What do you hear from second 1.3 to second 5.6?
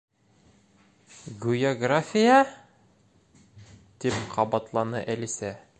—Гүйәграфия? —тип ҡабатланы Әлисә.